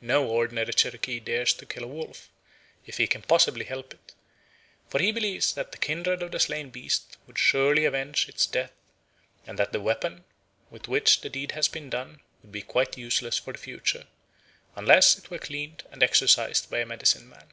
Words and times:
No 0.00 0.26
ordinary 0.26 0.72
Cherokee 0.72 1.20
dares 1.20 1.52
to 1.52 1.64
kill 1.64 1.84
a 1.84 1.86
wolf, 1.86 2.28
if 2.84 2.96
he 2.96 3.06
can 3.06 3.22
possibly 3.22 3.64
help 3.64 3.94
it; 3.94 4.12
for 4.88 4.98
he 4.98 5.12
believes 5.12 5.54
that 5.54 5.70
the 5.70 5.78
kindred 5.78 6.20
of 6.20 6.32
the 6.32 6.40
slain 6.40 6.70
beast 6.70 7.16
would 7.28 7.38
surely 7.38 7.84
avenge 7.84 8.28
its 8.28 8.44
death, 8.48 8.72
and 9.46 9.56
that 9.56 9.70
the 9.70 9.78
weapon 9.80 10.24
with 10.68 10.88
which 10.88 11.20
the 11.20 11.30
deed 11.30 11.52
had 11.52 11.70
been 11.70 11.88
done 11.88 12.18
would 12.42 12.50
be 12.50 12.62
quite 12.62 12.98
useless 12.98 13.38
for 13.38 13.52
the 13.52 13.58
future, 13.60 14.08
unless 14.74 15.16
it 15.16 15.30
were 15.30 15.38
cleaned 15.38 15.84
and 15.92 16.02
exorcised 16.02 16.68
by 16.68 16.80
a 16.80 16.84
medicine 16.84 17.28
man. 17.28 17.46